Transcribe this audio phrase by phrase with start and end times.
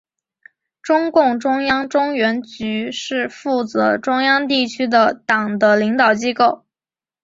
[0.81, 6.65] 中共中央中原局是负责中央地区的党的领导机构。